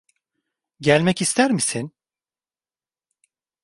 [0.81, 1.91] Gelmek ister misin?